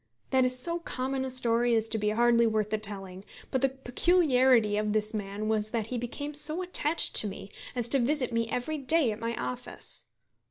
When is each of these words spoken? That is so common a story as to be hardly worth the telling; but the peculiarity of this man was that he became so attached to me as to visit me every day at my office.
That 0.31 0.45
is 0.45 0.57
so 0.57 0.79
common 0.79 1.23
a 1.25 1.29
story 1.29 1.75
as 1.75 1.87
to 1.89 1.99
be 1.99 2.09
hardly 2.09 2.47
worth 2.47 2.71
the 2.71 2.79
telling; 2.79 3.23
but 3.51 3.61
the 3.61 3.69
peculiarity 3.69 4.75
of 4.75 4.93
this 4.93 5.13
man 5.13 5.47
was 5.47 5.69
that 5.69 5.85
he 5.93 5.97
became 5.99 6.33
so 6.33 6.63
attached 6.63 7.13
to 7.17 7.27
me 7.27 7.51
as 7.75 7.87
to 7.89 7.99
visit 7.99 8.33
me 8.33 8.49
every 8.49 8.79
day 8.79 9.11
at 9.11 9.19
my 9.19 9.35
office. 9.35 10.05